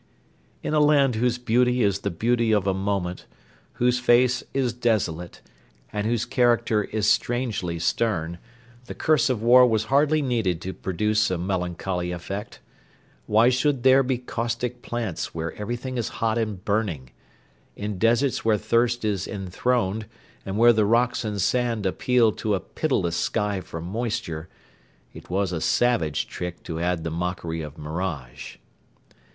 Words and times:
In 0.63 0.73
a 0.73 0.79
land 0.79 1.13
whose 1.13 1.37
beauty 1.37 1.83
is 1.83 1.99
the 1.99 2.09
beauty 2.09 2.51
of 2.51 2.65
a 2.65 2.73
moment, 2.73 3.27
whose 3.73 3.99
face 3.99 4.41
is 4.51 4.73
desolate, 4.73 5.41
and 5.93 6.07
whose 6.07 6.25
character 6.25 6.85
is 6.85 7.07
strangely 7.07 7.77
stern, 7.77 8.39
the 8.85 8.95
curse 8.95 9.29
of 9.29 9.43
war 9.43 9.63
was 9.67 9.83
hardly 9.93 10.23
needed 10.23 10.59
to 10.63 10.73
produce 10.73 11.29
a 11.29 11.37
melancholy 11.37 12.11
effect. 12.11 12.61
Why 13.27 13.49
should 13.49 13.83
there 13.83 14.01
be 14.01 14.17
caustic 14.17 14.81
plants 14.81 15.35
where 15.35 15.53
everything 15.53 15.99
is 15.99 16.09
hot 16.17 16.39
and 16.39 16.65
burning? 16.65 17.11
In 17.75 17.99
deserts 17.99 18.43
where 18.43 18.57
thirst 18.57 19.05
is 19.05 19.27
enthroned, 19.27 20.07
and 20.43 20.57
where 20.57 20.73
the 20.73 20.83
rocks 20.83 21.23
and 21.23 21.39
sand 21.39 21.85
appeal 21.85 22.31
to 22.31 22.55
a 22.55 22.59
pitiless 22.59 23.17
sky 23.17 23.61
for 23.61 23.81
moisture, 23.81 24.49
it 25.13 25.29
was 25.29 25.51
a 25.51 25.61
savage 25.61 26.25
trick 26.27 26.63
to 26.63 26.79
add 26.79 27.03
the 27.03 27.11
mockery 27.11 27.61
of 27.61 27.77
mirage. 27.77 28.55